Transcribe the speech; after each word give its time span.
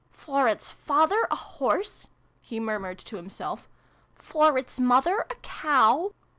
"For 0.25 0.47
its 0.47 0.71
father, 0.71 1.27
a 1.29 1.35
Horse" 1.35 2.07
he 2.41 2.59
murmured 2.59 2.97
to 3.05 3.17
himself." 3.17 3.69
For 4.31 4.57
its 4.57 4.79
mother, 4.79 5.27
a 5.29 5.35
Cow. 5.43 6.13